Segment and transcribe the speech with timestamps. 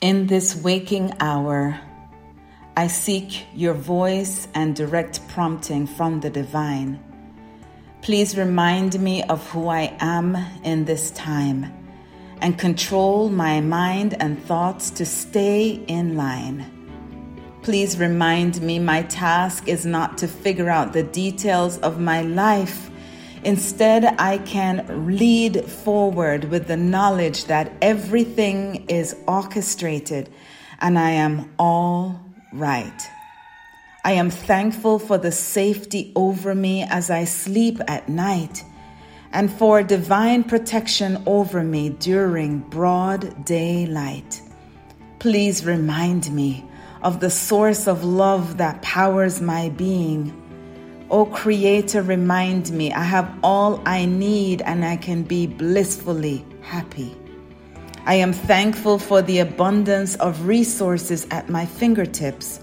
[0.00, 1.80] In this waking hour,
[2.76, 7.02] I seek your voice and direct prompting from the divine.
[8.00, 11.74] Please remind me of who I am in this time
[12.40, 16.64] and control my mind and thoughts to stay in line.
[17.62, 22.87] Please remind me my task is not to figure out the details of my life.
[23.44, 30.28] Instead, I can lead forward with the knowledge that everything is orchestrated
[30.80, 32.20] and I am all
[32.52, 33.10] right.
[34.04, 38.64] I am thankful for the safety over me as I sleep at night
[39.32, 44.40] and for divine protection over me during broad daylight.
[45.18, 46.64] Please remind me
[47.02, 50.32] of the source of love that powers my being.
[51.10, 57.16] O Creator, remind me I have all I need and I can be blissfully happy.
[58.04, 62.60] I am thankful for the abundance of resources at my fingertips.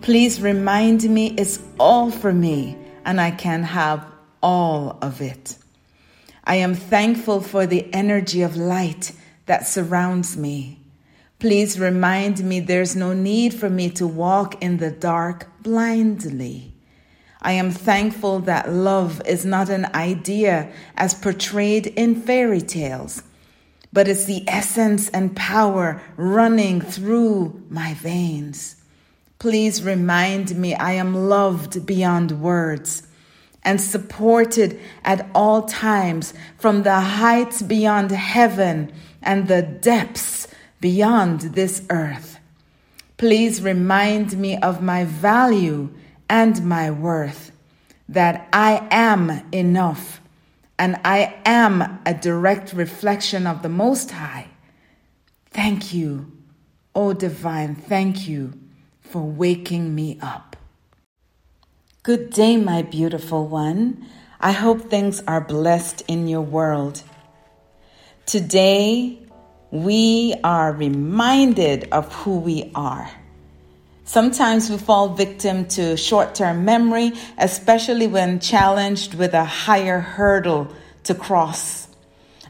[0.00, 4.06] Please remind me it's all for me and I can have
[4.42, 5.56] all of it.
[6.44, 9.12] I am thankful for the energy of light
[9.46, 10.78] that surrounds me.
[11.38, 16.73] Please remind me there's no need for me to walk in the dark blindly.
[17.44, 23.22] I am thankful that love is not an idea as portrayed in fairy tales
[23.94, 28.74] but it's the essence and power running through my veins.
[29.38, 33.04] Please remind me I am loved beyond words
[33.62, 38.92] and supported at all times from the heights beyond heaven
[39.22, 40.48] and the depths
[40.80, 42.40] beyond this earth.
[43.16, 45.88] Please remind me of my value
[46.28, 47.52] and my worth,
[48.08, 50.20] that I am enough
[50.78, 54.48] and I am a direct reflection of the Most High.
[55.50, 56.32] Thank you,
[56.94, 58.52] O Divine, thank you
[59.00, 60.56] for waking me up.
[62.02, 64.06] Good day, my beautiful one.
[64.40, 67.02] I hope things are blessed in your world.
[68.26, 69.20] Today,
[69.70, 73.10] we are reminded of who we are.
[74.06, 80.68] Sometimes we fall victim to short term memory, especially when challenged with a higher hurdle
[81.04, 81.88] to cross.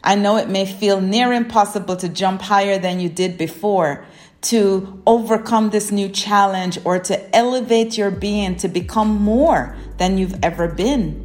[0.02, 4.04] I know it may feel near impossible to jump higher than you did before,
[4.42, 10.38] to overcome this new challenge, or to elevate your being to become more than you've
[10.42, 11.22] ever been.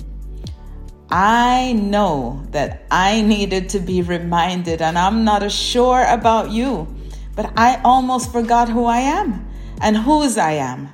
[1.10, 6.88] I know that I needed to be reminded, and I'm not as sure about you,
[7.36, 9.49] but I almost forgot who I am
[9.82, 10.90] and whose I am.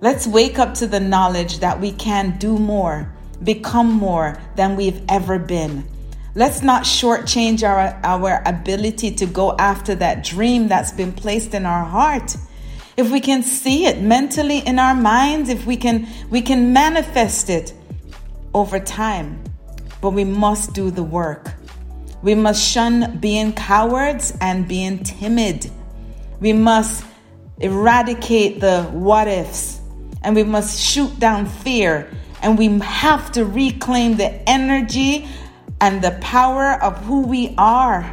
[0.00, 5.02] Let's wake up to the knowledge that we can do more, become more than we've
[5.08, 5.88] ever been.
[6.34, 11.64] Let's not shortchange our, our ability to go after that dream that's been placed in
[11.64, 12.36] our heart.
[12.96, 17.50] If we can see it mentally in our minds, if we can we can manifest
[17.50, 17.72] it
[18.52, 19.42] over time.
[20.00, 21.52] But we must do the work.
[22.22, 25.70] We must shun being cowards and being timid.
[26.40, 27.04] We must
[27.58, 29.80] eradicate the what ifs,
[30.22, 32.10] and we must shoot down fear,
[32.42, 35.26] and we have to reclaim the energy
[35.80, 38.10] and the power of who we are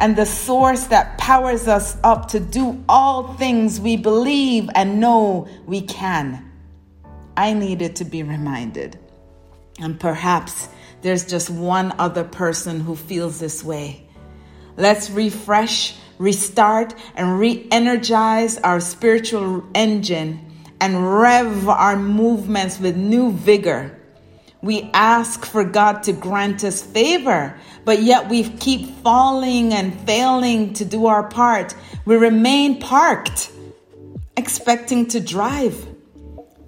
[0.00, 5.46] and the source that powers us up to do all things we believe and know
[5.66, 6.50] we can.
[7.36, 8.98] I needed to be reminded.
[9.78, 10.68] And perhaps
[11.02, 14.06] there's just one other person who feels this way.
[14.76, 20.38] Let's refresh restart and re energize our spiritual engine
[20.78, 23.98] and rev our movements with new vigor.
[24.62, 30.74] We ask for God to grant us favor, but yet we keep falling and failing
[30.74, 31.74] to do our part.
[32.04, 33.50] We remain parked,
[34.36, 35.86] expecting to drive.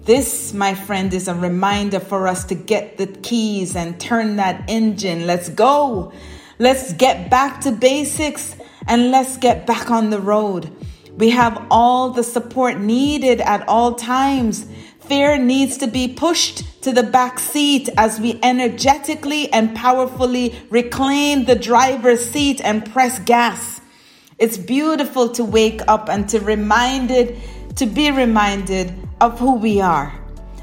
[0.01, 4.67] This, my friend, is a reminder for us to get the keys and turn that
[4.67, 5.27] engine.
[5.27, 6.11] Let's go.
[6.57, 8.55] Let's get back to basics
[8.87, 10.71] and let's get back on the road.
[11.17, 14.65] We have all the support needed at all times.
[15.01, 21.45] Fear needs to be pushed to the back seat as we energetically and powerfully reclaim
[21.45, 23.81] the driver's seat and press gas.
[24.39, 27.39] It's beautiful to wake up and to reminded
[27.75, 30.19] to be reminded of who we are.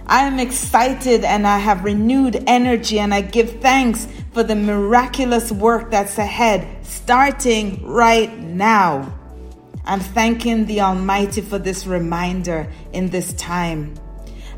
[0.06, 5.52] I am excited and I have renewed energy and I give thanks for the miraculous
[5.52, 6.79] work that's ahead,
[7.10, 9.12] starting right now.
[9.84, 13.96] I'm thanking the Almighty for this reminder in this time.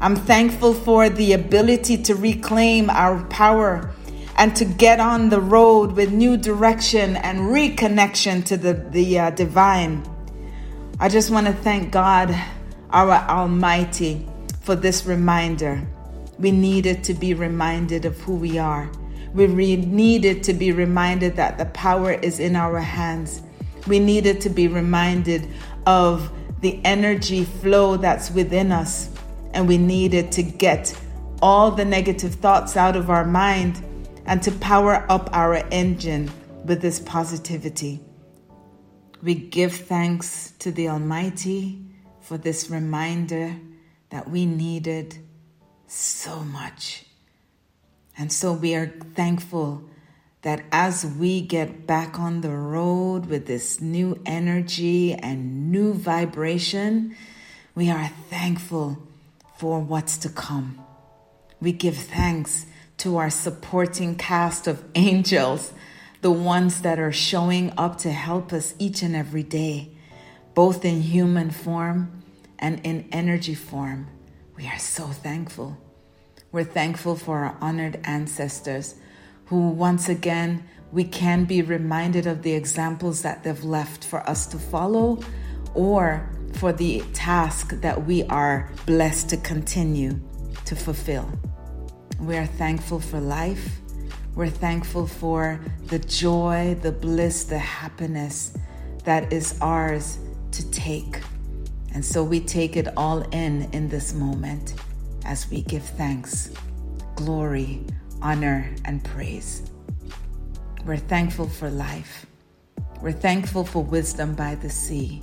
[0.03, 3.91] I'm thankful for the ability to reclaim our power
[4.37, 9.31] and to get on the road with new direction and reconnection to the, the uh,
[9.31, 10.05] divine.
[11.01, 12.39] I just want to thank God,
[12.91, 14.29] our Almighty,
[14.61, 15.89] for this reminder.
[16.39, 18.93] We needed to be reminded of who we are.
[19.35, 23.43] We re- needed to be reminded that the power is in our hands.
[23.87, 25.49] We needed to be reminded
[25.87, 26.31] of
[26.61, 29.11] the energy flow that's within us.
[29.55, 30.97] And we needed to get
[31.41, 33.85] all the negative thoughts out of our mind
[34.27, 36.31] and to power up our engine
[36.65, 38.01] with this positivity.
[39.23, 41.85] We give thanks to the Almighty
[42.21, 43.57] for this reminder
[44.11, 45.19] that we needed
[45.87, 47.05] so much.
[48.17, 49.85] And so we are thankful
[50.43, 57.17] that as we get back on the road with this new energy and new vibration,
[57.75, 58.99] we are thankful
[59.57, 60.85] for what's to come.
[61.61, 62.67] We give thanks
[62.99, 65.73] to our supporting cast of angels,
[66.21, 69.91] the ones that are showing up to help us each and every day,
[70.55, 72.23] both in human form
[72.59, 74.09] and in energy form.
[74.57, 75.79] We are so thankful.
[76.53, 78.97] We're thankful for our honored ancestors
[79.47, 84.47] who, once again, we can be reminded of the examples that they've left for us
[84.49, 85.21] to follow
[85.75, 90.21] or for the task that we are blessed to continue
[90.67, 91.27] to fulfill.
[92.21, 93.81] We are thankful for life.
[94.35, 98.53] We're thankful for the joy, the bliss, the happiness
[99.05, 100.19] that is ours
[100.51, 101.19] to take.
[101.95, 104.75] And so we take it all in in this moment
[105.25, 106.53] as we give thanks,
[107.17, 107.85] glory,
[108.21, 109.71] honor, and praise.
[110.85, 112.27] We're thankful for life.
[113.01, 115.23] We're thankful for wisdom by the sea.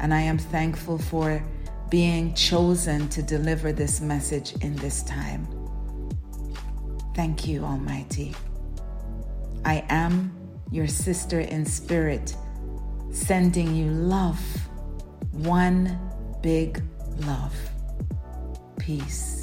[0.00, 1.42] And I am thankful for
[1.90, 5.46] being chosen to deliver this message in this time.
[7.14, 8.34] Thank you, Almighty.
[9.64, 10.32] I am
[10.70, 12.34] your sister in spirit,
[13.10, 14.40] sending you love,
[15.32, 15.98] one
[16.42, 16.82] big
[17.18, 17.54] love.
[18.78, 19.41] Peace.